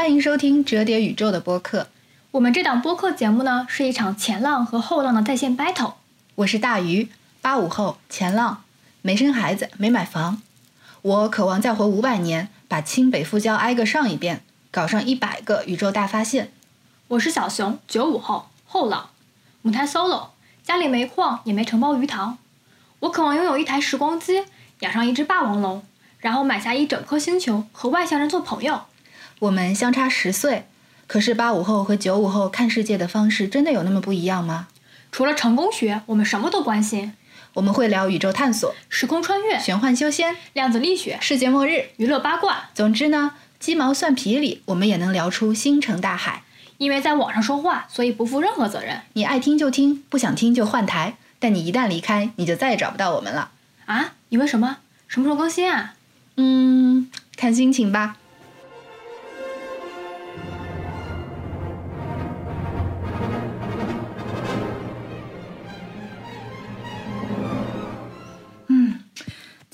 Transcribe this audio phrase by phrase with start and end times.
[0.00, 1.88] 欢迎收听折叠宇宙的播客。
[2.30, 5.92] 我们这档播客节目呢，是一场前浪和后浪的在线 battle。
[6.36, 7.10] 我是大鱼，
[7.42, 8.62] 八五后，前浪，
[9.02, 10.40] 没生孩子，没买房。
[11.02, 16.50] 我渴望再活五百年，把清北复交挨个上一遍，搞上一百个宇宙大发现。
[17.08, 19.10] 我是小熊，九五后，后浪，
[19.60, 20.28] 母胎 solo，
[20.64, 22.38] 家里没矿也没承包鱼塘。
[23.00, 24.46] 我渴望拥有一台时光机，
[24.78, 25.82] 养上一只霸王龙，
[26.20, 28.84] 然后买下一整颗星球，和外星人做朋友。
[29.40, 30.66] 我们相差十岁，
[31.06, 34.68] 可是八五后和九五后看世界的方式真的有那么不一样吗？
[35.10, 37.14] 除了成功学，我们什么都关心。
[37.54, 42.68] 我们会聊宇宙探索、时空穿越、玄幻修仙、量子力学、世界末日、娱乐八卦。
[42.74, 46.42] 总之呢，鸡毛蒜皮里我们也能聊出星辰大海。
[46.76, 49.00] 因为在网上说话，所以不负任何责任。
[49.14, 51.16] 你爱听就听，不想听就换台。
[51.38, 53.50] 但你一旦离开，你就再也找不到我们了。
[53.86, 54.12] 啊？
[54.28, 54.76] 你问什么？
[55.08, 55.94] 什么时候更新啊？
[56.36, 58.16] 嗯，看心情吧。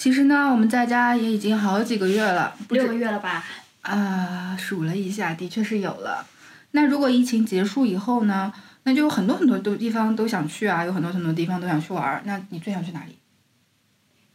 [0.07, 3.45] 其实呢，我们在家也已经好几个月了，六个月了吧？
[3.83, 6.25] 啊，数了一下，的确是有了。
[6.71, 8.53] 那如果疫情结束以后呢？
[8.85, 12.23] 那就有很多很多都地方都想去啊，有很多很多地方都想去玩儿。
[12.25, 13.19] 那你最想去哪里？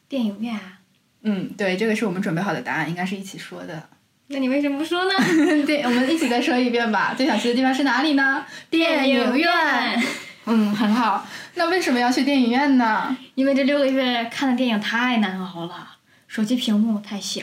[0.10, 0.80] 电影院啊。
[1.22, 3.88] 嗯，对，这个是我们准备好的答案，应该是一起说的。
[4.28, 5.12] 那你为什么不说呢？
[5.66, 7.14] 对，我们一起再说一遍吧。
[7.16, 8.46] 最想去的地方是哪里呢？
[8.70, 10.04] 电影院。
[10.46, 11.26] 嗯，很好。
[11.56, 13.16] 那为什么要去电影院呢？
[13.36, 15.98] 因为这六个月看的电影太难熬了，
[16.28, 17.42] 手机屏幕太小，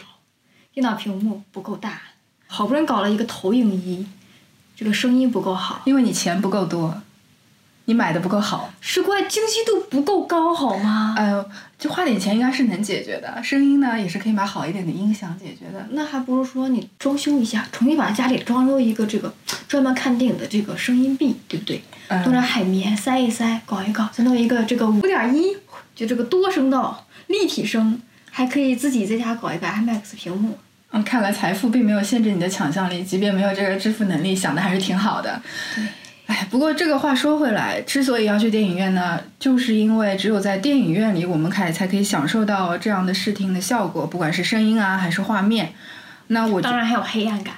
[0.75, 2.01] 电脑屏幕不够大，
[2.47, 4.07] 好不容易搞了一个投影仪，
[4.77, 5.83] 这个声音不够好。
[5.85, 7.01] 因为你钱不够多，
[7.85, 8.73] 你买的不够好。
[8.81, 11.15] 是怪精细度不够高，好吗？
[11.17, 13.41] 哎呦，就花点钱应该是能解决的。
[13.45, 15.87] 声音呢，也是可以买好一点的音响解决的。
[15.93, 19.33] 那还不如说你装修一下，重新把家里装修一个这个
[19.69, 21.83] 专门看电影的这个声音壁，对不对？
[22.09, 25.55] 弄点海绵塞一塞，搞一搞，再弄一个这个五点一，
[25.95, 30.59] 就这个多声道立体声，还可以自己在家搞一个 IMAX 屏幕。
[30.91, 35.43] 嗯，看来财富并没有限制你的想象力，即便没有这个支付能力，想的还是挺好的。
[35.75, 35.85] 对。
[36.29, 45.73] 哎，不过这个话说回来，之所以要去电影院呢，就是因为只有在电影院里，我们开才可以享受到这样的视听的效果，不管是声音啊，还是画面。
[46.27, 47.55] 那我当然还有黑暗感。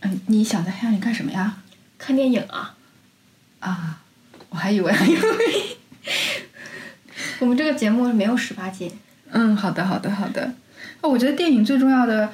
[0.00, 1.58] 嗯，你想在黑暗里干什么呀？
[1.98, 2.74] 看电影啊。
[3.60, 4.00] 啊，
[4.48, 5.78] 我还以为还以为，
[7.40, 8.90] 我们这个节目是没有十八禁。
[9.30, 10.54] 嗯，好的，好的，好的。
[11.02, 12.32] 那我觉得电影最重要的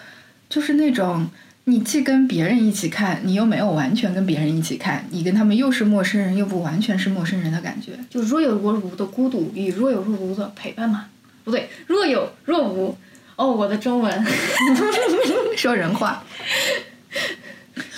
[0.49, 1.29] 就是那种，
[1.65, 11.09] 你既跟别人一起看，你又没有完全跟别人一起看，你跟他们又是陌生人，又不完全是陌生人的感觉，就若有若无的孤独与若有若无的陪伴嘛？
[11.43, 12.97] 不对，若有若无。
[13.37, 14.27] 哦，我的中文
[15.59, 16.25] 说人话，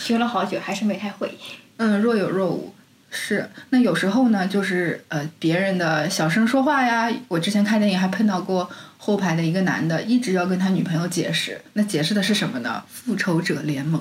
[0.08, 1.36] 学了好久还是没太会。
[1.76, 2.74] 嗯，若有若无。
[3.10, 7.14] 是，那有时候呢，就是呃别人的小声说话呀。
[7.28, 11.60] 我之前看电影还碰到过后排的一个男的，一直要跟他女朋友解释。
[11.74, 12.82] 那解释的是什么呢？
[12.88, 14.00] 复仇者联盟。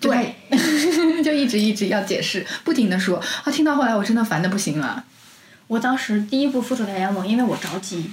[0.00, 0.34] 对，
[1.22, 3.22] 就一直一直要解释，不停的说。
[3.44, 5.04] 啊，听到后来我真的烦的不行了。
[5.68, 8.10] 我当时第一部复仇者联盟，因为我着急，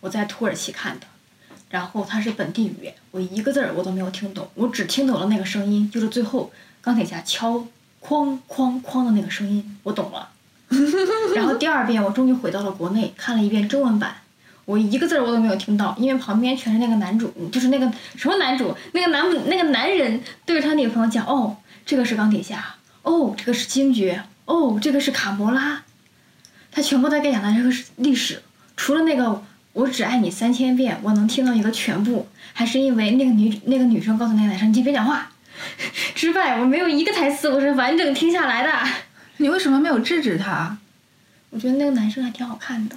[0.00, 1.06] 我在土耳其看的，
[1.68, 6.50] 然后它是本地语言，我一个字儿我都没有听懂，我只听懂了那个声音，就是最后
[6.88, 7.66] 钢铁侠敲。
[8.00, 10.28] 哐哐哐的那个声音，我懂了。
[11.34, 14.14] 然后第二遍，我终于回到了国内，看了一遍中文版，
[14.64, 25.82] 我一个字儿我都没有听到，因为旁边全是那个男主，就是那个什么男主，那个男那个男人对着他女朋友讲：“哦，这个是钢铁侠，哦，这个是惊觉，哦，这个是卡魔拉。”
[26.70, 28.40] 他全部在给讲的这个是历史，
[28.76, 29.42] 除了那个
[29.74, 35.32] “我只爱你三千遍”，我能听到一个全部，还是因为那个女那个女生告诉那个男生：“你先别讲话。”
[36.14, 38.72] 之外，我没有一个台词我是完整听下来的。
[39.38, 40.76] 你为什么没有制止他？
[41.50, 42.96] 我觉得那个男生还挺好看的。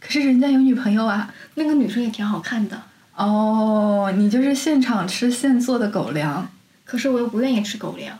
[0.00, 1.32] 可是人家有女朋友啊。
[1.54, 2.82] 那个女生也挺好看的。
[3.14, 6.50] 哦，你就是现场吃现做的狗粮。
[6.84, 8.18] 可是我又不愿意吃狗粮，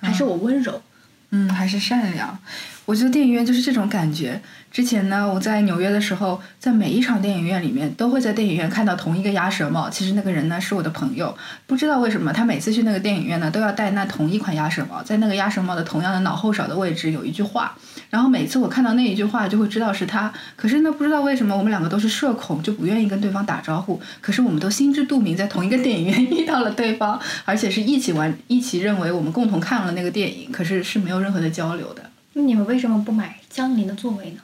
[0.00, 0.82] 还是我温柔。
[1.30, 2.38] 嗯，还是善良。
[2.86, 4.40] 我觉得电影院就是这种感觉。
[4.70, 9.88] 之前呢，我在纽约的时候，在每一场电影院里面，都会在电影院看到同一个鸭舌帽。
[9.88, 11.34] 其实那个人呢，是我的朋友。
[11.66, 15.02] 不知道为什么，他每次去那个电影院呢，都要戴那同一款鸭舌帽。
[15.02, 17.74] 在那个鸭舌帽的同样的脑后勺的位置有一句话。
[18.10, 20.30] 然后每次我看到那一句话，就会知道是他。
[20.56, 23.98] 可是呢，不知道为什么，我们两个都是社恐，就不愿意跟对方打招呼。
[24.20, 30.52] 可是我们都心知肚明，在同一个电影院 遇到了对方，而且是一起玩，一起认为我们共同看了那个电影。
[30.52, 32.02] 可是是没有任何的交流的。
[32.34, 34.40] 那你们为什么不买江临的座位呢？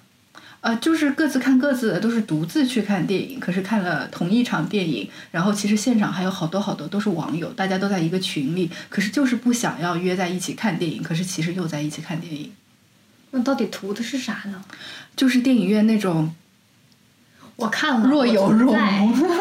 [0.63, 12.53] 呃，就是各自看各自的，都是独自去看电影，可是看了同一场电影，然后其实现场还有好多好多都是网友，大家都在一个群里，可是就是不想要约在一起看电影，可是其实又在一起看电影，
[13.31, 14.63] 那到底图的是啥呢？
[15.17, 16.35] 就是电影院那种
[17.57, 18.77] 我看了，若有若无、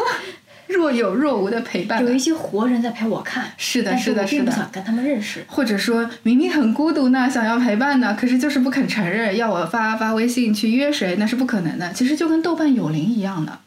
[0.72, 2.02] 若有若无的陪伴。
[2.04, 4.50] 有一些活人在陪我看，是的，是的，是的。
[4.52, 5.44] 想跟他们认识。
[5.48, 11.92] 或者说明明很孤独呢，想要陪伴呢，可是就是不肯承认，要我发发微信去约谁，那是不可能的。
[11.92, 13.60] 其实就跟豆瓣有灵一样的。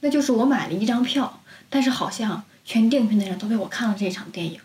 [0.00, 1.40] 那就是我买了一张票，
[1.70, 4.58] 但是好像全电影院的人都陪我看了这场电影。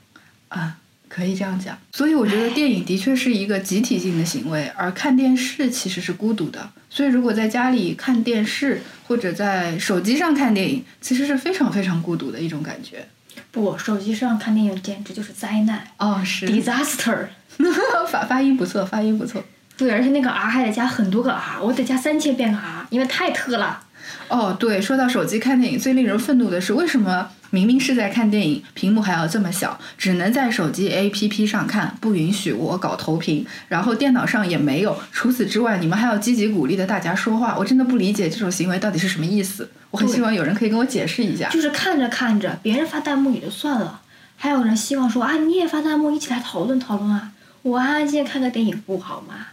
[0.50, 0.78] 啊，
[1.08, 1.78] 可以这样讲。
[1.92, 6.72] 所以我觉得电影的确是一个集体性的行为，而看电视其实是孤独的。
[6.90, 13.08] 所以如果在家里看电视或者在手机上看电影，其实是非常非常孤独的一种感觉。
[13.52, 17.28] 不，手机上看电影简直就是灾难哦，是，disaster。
[18.08, 19.44] 发发音不错，发音不错。
[19.78, 23.82] 对，而且那个 R 还得加很多个 R，我得加三千遍个 R，因为太特了。
[24.28, 34.98] 哦，对，说到手机看电影，最令人愤怒的是，为什么明明是在看电影，屏幕还要这么小，只能在手机 APP 上看，不允许我搞投屏，然后电脑上也没有。
[35.12, 39.70] 除此之外，你们还要积极鼓励的大家说话，我真的不理解这种行为到底是什么意思。
[39.92, 41.50] 我很希望有人可以跟我解释一下。
[41.50, 44.02] 就是看着看着，别人发弹幕也就算了，
[44.36, 47.32] 还有人希望说啊，你也发弹幕，一起来讨论讨论啊。
[47.64, 49.48] 我安安静静看个电影不好吗？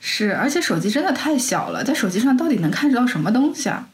[0.00, 3.88] 是，而且手机真的太小了，在手机上到底能看到什么东西啊？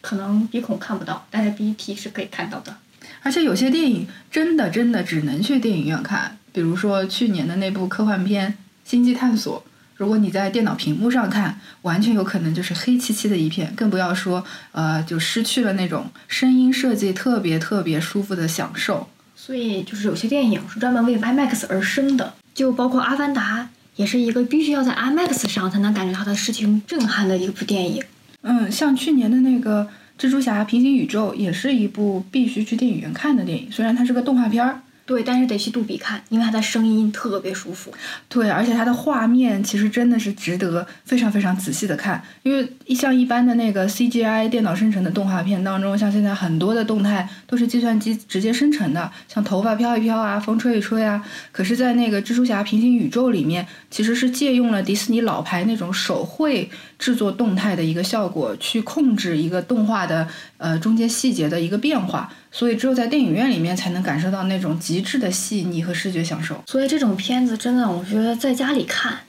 [0.00, 2.76] 可能鼻孔看不到，但是鼻涕是可以看到的。
[3.22, 8.50] 而且有些电影真的真的只能去电影院看，比如说去年的那部科幻片
[8.84, 9.62] 《星际探索》，
[9.96, 14.42] 如果你在电脑屏幕上看，完全有可能就是黑漆漆的一片，更不要说
[14.72, 19.08] 呃，就失去了那种声音设计特别特别舒服的享受。
[19.36, 23.62] 所以就是有些电影是专门为 IMAX 而生的，就包括《阿凡达》，
[23.96, 28.02] 也是一个必须要在 IMAX 上才能感觉到它的视听震撼的一部电影。
[28.42, 29.88] 嗯，像去年的那个
[30.22, 34.80] 《蜘蛛侠：平行宇宙》也是一部必须去电影院看的电影，虽然它是个动画片儿。
[35.06, 37.92] 对，但是得去杜比看，因为它的声音特别舒服。
[38.28, 51.20] 对，而且它的画面其实真的是值得非常非常仔细的看，因为像一般的那个 CGI 电脑生成的动画片当中，像现在很多的动态都是计算机直接生成的，像头发飘一飘啊，风吹一吹啊。
[51.50, 56.70] 可是，在那个蜘蛛侠平行宇宙里面，其实是借用了迪士尼老牌那种手绘
[57.00, 66.62] 制作动态的一个效果，去控制一个动画的呃中间细节的一个变化，所以只有在电影院里面才能感受到那种极致的细腻和视觉享受。
[66.66, 69.20] 所以这种片子真的，我觉得在家里看，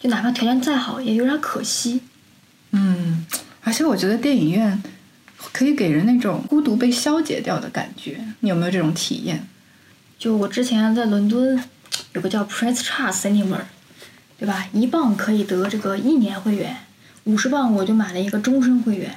[0.00, 2.00] 就哪怕条件再好，也有点可惜。
[2.70, 3.26] 嗯，
[3.62, 4.80] 而且我觉得电影院
[5.52, 9.44] 可以给人那种孤独被消解掉的感觉，你有没有这种体验？
[10.16, 11.60] 就我之前在伦敦
[12.12, 13.58] 有个叫 Prince Charles Cinema，
[14.38, 14.66] 对吧？
[14.72, 16.76] 一磅可以得这个一年会员，
[17.24, 19.14] 五十磅我就买了一个终身会员。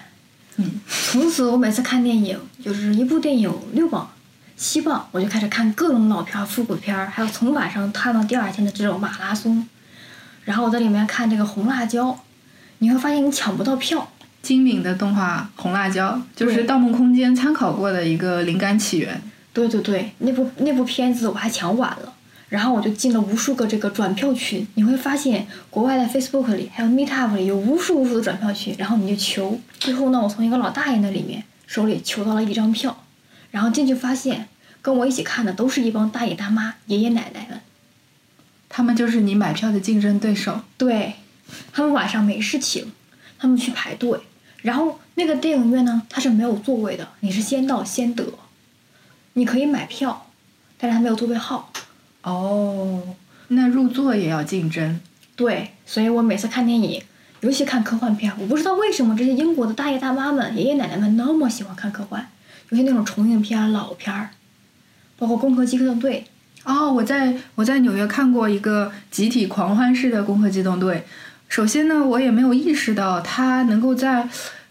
[0.57, 0.79] 嗯，
[1.11, 4.09] 从此我每次看电影，就是一部电影六磅、
[4.55, 9.67] 七磅，我就开始看各种老片儿、复古片儿，还有从晚上看到第二天的这种马拉松。
[10.45, 12.19] 然后我在里面看这个红辣椒，
[12.79, 14.09] 你会发现你抢不到票。
[14.41, 19.21] 精明的动画《红辣椒》就是《盗梦空间》参考过的一个灵感起源。
[19.51, 22.13] 对对对，那部那部片子我还抢晚了，
[22.49, 24.65] 然后我就进了无数个这个转票群。
[24.75, 29.59] 你会发现，国外的 Facebook 里还有 Meetup 里有无数无数的转票群，然后你就求。
[29.80, 33.04] 最后呢，我从一个老大爷那里面手里求到了一张票，
[33.51, 34.47] 然后进去发现
[34.81, 37.59] 跟我一起看的都是一帮大爷大妈、爷爷奶奶们。
[38.69, 40.61] 他们就是你买票的竞争对手。
[40.77, 41.16] 对，
[41.71, 42.92] 他们晚上没事情，
[43.37, 44.19] 他们去排队，
[44.61, 48.25] 然后那个电影院呢，它是没有座位的，你是先到先得，
[49.33, 50.27] 你可以买票，
[50.77, 51.71] 但是它没有座位号。
[52.27, 53.01] 哦，
[53.47, 54.99] 那入座也要竞争。
[55.37, 57.01] 对，所以我每次看电影，
[57.39, 62.27] 尤其看科幻片，我不知道为什么这些英国的大爷大妈们、爷爷奶奶们那么喜欢看科幻，
[62.69, 64.31] 尤其那种重映片、老片儿，
[65.17, 66.25] 包括《攻壳机动队》。
[66.69, 70.95] 哦，我在我在纽约看过一个集体狂欢式的《攻壳机动队》。
[71.47, 74.27] 首先呢，我也没有意识到它能够在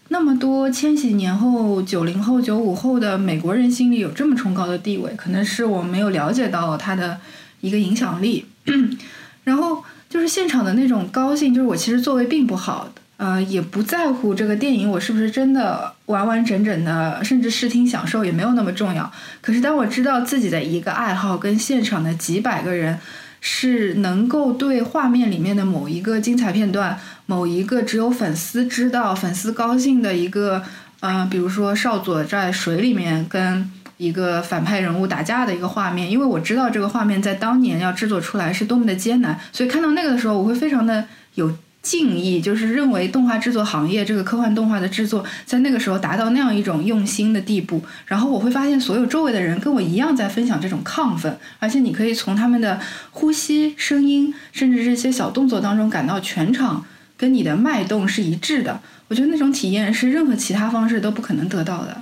[0.09, 7.19] 那么多千禧年后、九零后、九五后的美国人心里有这么崇高的地位，可能是我没有了解到它的
[7.61, 8.45] 一个影响力。
[9.43, 19.09] 然后就是现场的那种高兴，就是我其实座位并不好，呃，也不在乎这个电影我是不是真的完完整整的，甚至视听享受也没有那么重要。
[19.41, 22.99] 可是当我知道自己的一个爱好跟现场的几百个人
[23.39, 30.61] 是能够对画面里面的某一个精彩片段、某一个只有粉丝知道、粉丝高兴的一个，
[30.99, 41.51] 呃，比如说少佐在水里面跟一个反派人物打架的一个画面，因为我知道这个画面在当年要制作出来是多么的艰难，所以看到那个的时候，我会非常的有
[41.81, 47.81] 敬意，就是认为动画制作行业这个科幻动画的制作在那个时候达到那样一种用心的地步。
[48.05, 52.79] 然后我会发现，所有周围的人跟我一样在分享这种亢奋，而且你可以从他们的
[53.11, 56.85] 呼吸、声音，甚至这些小动作当中感到全场
[57.15, 58.81] 跟你的脉动是一致的。
[59.07, 62.01] 我觉得那种体验是任何其他方式都不可能得到的。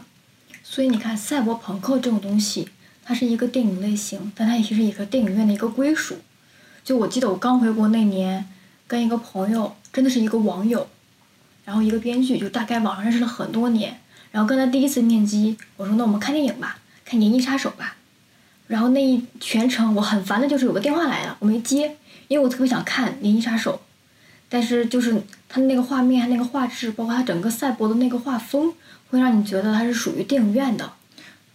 [0.76, 2.68] 所以你看，赛博朋克这种东西，
[3.02, 6.18] 它是一个电影类型，但它也是一个电影院的一个归属。
[6.84, 8.46] 就我记得我刚回国那年。
[8.86, 10.86] 跟一个朋友，真的是一个网友，
[11.64, 14.02] 然后一个编剧，就大概网上认识了很多年，
[14.32, 17.96] 然后跟他第一次面基，我说那我们看电影吧，看《银翼杀手》吧，
[18.68, 21.96] 然后那一全程我很烦的就是有个电话来了，我没接，
[22.28, 23.82] 因为我特别想看《银翼杀手》，
[24.50, 28.74] 但是就是它那个画面、它那个画质，包括它整个赛博的那个画风，
[29.10, 30.94] 会让你觉得它是属于电影院的。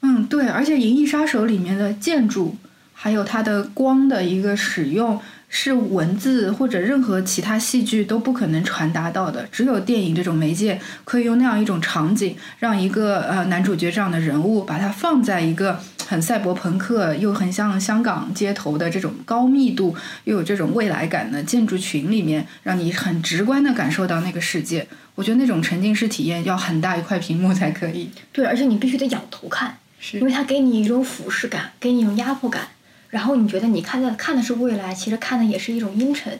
[0.02, 2.56] 嗯，对，而且《银翼杀手》里面的建筑，
[2.92, 5.20] 还有它的光的一个使用。
[5.52, 24.86] 是文字或者任何其他戏剧都不可能传达到的，只有电影这种媒介可以用那样一种场景，让一个呃男主角这样的人物，把它放在一个很赛博朋克又很像香港街头的这种高密度又有这种未来感的建筑群里面，让你很直观的感受到那个世界。
[25.16, 28.08] 我觉得那种沉浸式体验要很大一块屏幕才可以。
[28.32, 32.68] 对，而且你必须得仰头看，是因为它给你一种俯视感，给你一种压迫感。
[33.10, 36.38] 然后你觉得你看的看的是未来，其实看的也是一种阴沉，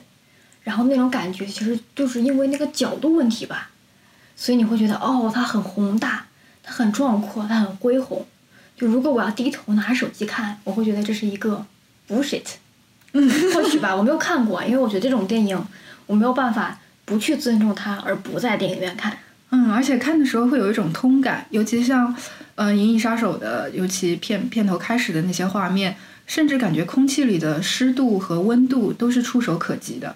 [0.63, 3.69] 然后那种感觉其实就是因为那个角度问题吧，
[4.37, 6.25] 所以你会觉得哦，它很宏大，
[6.63, 8.25] 它很壮阔，它很恢宏。
[8.77, 11.65] 就如果我要低头拿手机看，我会觉得这是一个
[12.07, 12.45] bullshit。
[13.11, 15.61] 嗯，或许吧，我没有看过，因为我觉得这种电影
[16.05, 19.17] 我没有办法不去尊重它而不在电影院看。
[19.49, 22.15] 嗯，而且看的时候会有一种通感，尤其像
[22.55, 25.97] 呃《银翼杀手》的，尤其片片头开始的那些画面。
[26.31, 30.15] 甚至感觉空气里的湿度和温度都是触手可及的，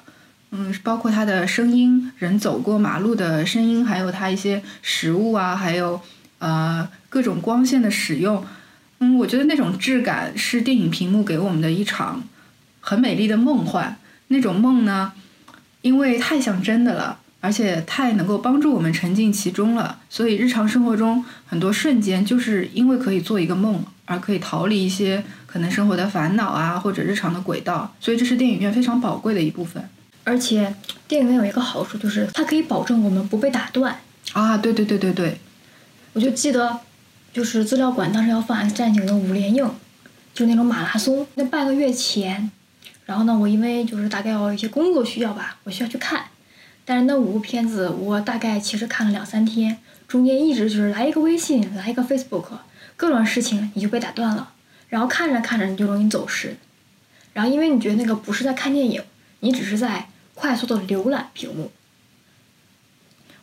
[0.51, 5.99] 嗯，包括它的声音，人走过马路的声音，还有它一些食物啊，还有
[6.39, 8.45] 呃各种光线的使用，
[8.99, 12.23] 嗯，我觉得那种质感是电影屏幕给我们的一场
[12.79, 13.97] 很美丽的梦幻。
[14.29, 15.11] 那种梦呢，
[15.81, 25.23] 因为太像真的了，而且太能够帮助我们沉浸其中了，所以日常生活中很多瞬间就是因为可以做一个梦而可以逃离一些。
[25.45, 29.81] 可能生活的烦恼啊，或者日常的轨道，所以这是电影院非常宝贵的一部分。
[30.25, 30.75] 而且
[31.07, 33.97] 电影院有一个好处，就是它可以保证我们不被打断。
[34.33, 35.39] 啊，对对对对对，
[36.11, 36.79] 我就记得，
[37.31, 39.69] 就是资料馆当时要放《X 战警》的五连映，
[40.33, 41.25] 就那种马拉松。
[41.35, 42.51] 那半个月前，
[43.05, 46.25] 然后呢，我因为就是大概要一些工作需要吧，我需要去看。
[46.83, 52.47] 但是那五部片子，我大概其实看了两三天，中间一直就是来一个微信，来一个 Facebook，
[52.95, 54.51] 各种事情你就被打断了。
[54.87, 56.55] 然后看着看着你就容易走神，
[57.33, 59.01] 然后因为你觉得那个不是在看电影，
[59.41, 61.71] 你只是在快速的浏览屏幕。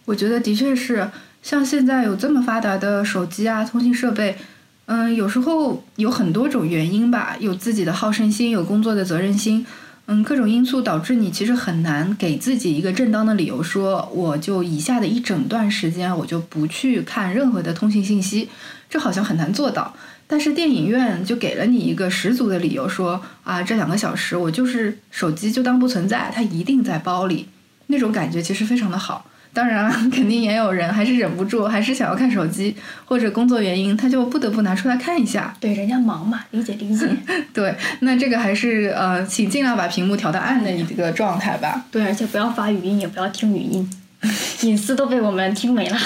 [0.07, 1.11] 我觉得的确是，
[1.43, 4.39] 像现在有这么发达的手机啊，通信设备，
[4.87, 9.67] 嗯，有时候有很多种原因吧，有自己的好胜心，有工作的责任心，
[10.07, 18.49] 嗯，各种因素导致你其实很难给自己一个正当的理由，说我就以下的一整段时间我就不去看任何的通信信息，
[18.93, 19.95] 这好像很难做到。
[20.27, 27.49] 但是电影院就给了你一个十足的理由，说啊，这两个小时我就是手机就当不存在，它一定在包里，
[27.87, 29.25] 那种感觉其实非常的好。
[29.55, 32.75] 当然， 肯定也有人还是忍不住，还是想要看手机，
[33.07, 35.55] 或者工作原因，他就不得不拿出来看一下。
[35.59, 37.07] 对，人家忙嘛，理解理解。
[37.53, 41.85] 对，那这个还是呃，请尽量把屏幕调到暗的一个状态吧。
[41.91, 43.91] 对，而且不要发语音，也不要听语音，
[44.63, 45.99] 隐私都被我们听没了，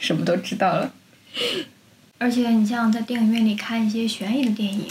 [0.00, 0.90] 什么都知道了。
[2.22, 4.86] 而且你像在电影院里看一些悬疑的电影，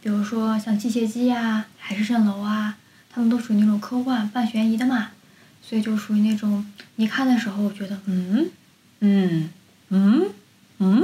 [0.00, 2.76] 比如说像《机械姬》啊，《海市蜃楼》啊，
[3.10, 5.08] 他们都属于那种科幻半悬疑的嘛，
[5.60, 8.48] 所以就属于那种你看的时候觉得嗯
[9.00, 9.50] 嗯
[9.88, 10.26] 嗯
[10.78, 11.02] 嗯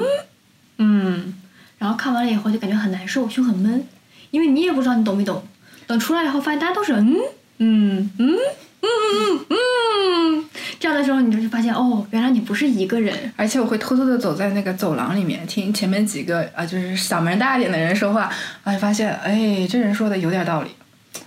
[0.78, 1.34] 嗯，
[1.78, 3.84] 然后看完了以后就感觉很难受，胸很闷，
[4.30, 5.42] 因为你也不知道你懂没懂，
[5.88, 7.16] 等出来以后发现大家都是嗯
[7.58, 8.36] 嗯嗯。
[8.82, 9.56] 嗯嗯嗯，
[10.80, 13.14] 这样的时候你就发现哦，原来你不是一个人。
[13.36, 18.32] 而且我会偷偷的走在那个走廊里面，听前面几个啊，就是嗓门大一点的人说话，
[18.64, 20.70] 哎，发现哎，这人说的有点道理，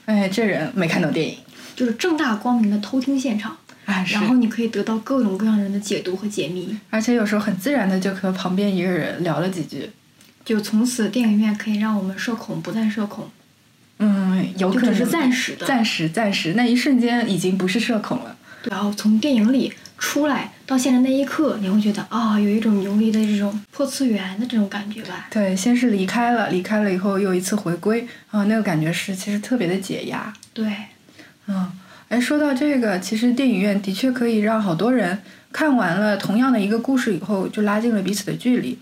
[0.05, 1.38] 哎，这人没看懂电影，
[1.75, 3.55] 就是正大光明的偷听现场，
[3.86, 9.88] 哎，然后你可以得到各种各样人的解读和解密，而且有时候很自然的就和旁边一个人聊了几句，
[10.43, 13.29] 就从此电影院可以让我们社恐不再社恐。
[14.00, 18.36] 嗯，有可能是暂时的，暂时暂时，那一瞬间已经不是社恐了。
[18.70, 25.27] 然后从电影里出来到现在那一刻，你会觉得啊，有一种游离的这种破次元的这种感觉吧？
[25.29, 30.34] 对，先是离开了，离开了以后又一次回归，啊，那个感觉是其实特别的解压。
[30.53, 30.65] 对，
[31.48, 31.72] 嗯，
[32.10, 35.20] 哎，说到这个，其实电影院的确可以让好多人
[35.51, 38.77] 看完了同样的一个故事以后，就拉近了彼此的距离。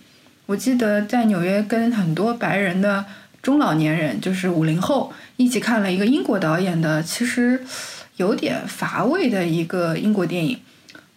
[0.47, 3.05] 我记得在纽约跟很多白人的
[3.41, 7.63] 中老年人，就是五零后，一起看了一个英国导演的，其实
[8.21, 10.57] 有点乏味的一个英国电影。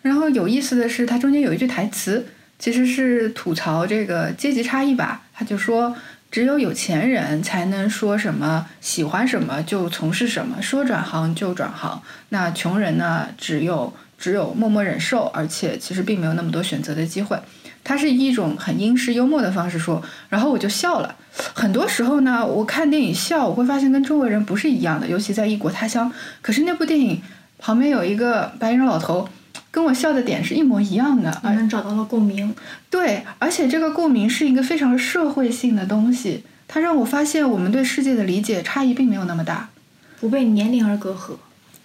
[0.02, 2.26] 然后有意思的是，它中间有一句台词，
[2.58, 5.22] 其实是吐槽这个阶级差异吧。
[5.32, 5.94] 他就说。
[6.34, 12.02] 只有有钱人才能说什么喜欢什么就从事什么，说转行就转行。
[12.30, 17.38] 那穷人呢，只有只有默默忍受，而且其实并没有那么多选择的机会。
[17.84, 21.14] 他是以一种很英式幽默的方式说，然后我就笑了。
[21.52, 26.10] 很多时候呢，我看电影笑，我会发现跟中国人不是一样的，尤其在异国他乡。
[26.42, 27.20] 可是那部电影
[27.58, 29.28] 旁边有一个白人老头。
[29.70, 32.54] 跟我笑的点是一模一样的，你们找到了共鸣。
[32.88, 39.68] 对，而且这个共鸣是一个非常社会性的东西，它让我发现我们对世界的理解差异并没有那么大，
[40.20, 41.32] 不被年龄而隔阂。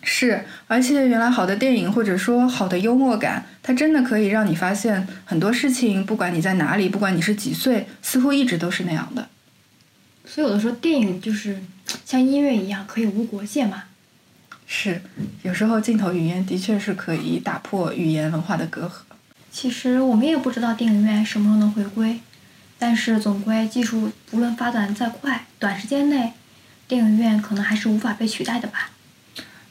[0.02, 9.28] 是，而且原来好的电影或者说好的幽默感，它真的可以让你发现很多事情，不管你在哪里，不管你是几岁，似乎一直都是那样的。
[10.26, 11.62] 所以有的时候电影就是
[12.06, 13.84] 像音乐一样，可以无国界嘛。
[14.66, 15.02] 是，
[15.42, 18.92] 有时候镜头语言的确是可以打破语言文化的隔阂。
[19.52, 22.20] 其实我们也不知道电影院什么时候能回归，
[22.78, 26.34] 但是总归技术无论发展再快，短时间内，
[26.88, 28.92] 电影院可能还是无法被取代的吧。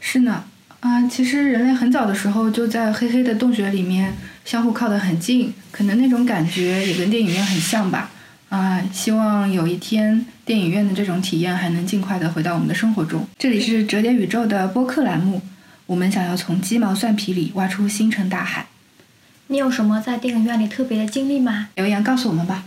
[0.01, 0.45] 是呢，
[0.81, 4.15] 啊，其实人类很早的时候就在黑黑的洞穴里面
[4.45, 8.11] 相互靠得很近，可能那种感觉也跟电影院很像吧。
[8.49, 13.27] 啊，希望有一天电影院的这种体验还能尽快的回到我们的生活中。
[13.39, 15.43] 这里是折叠宇宙的播客栏目，
[15.85, 18.67] 我们想要从鸡毛蒜皮里挖出星辰大海。
[19.49, 21.69] 你有什么在电影院里特别的经历吗？
[21.75, 22.65] 留言告诉我们吧。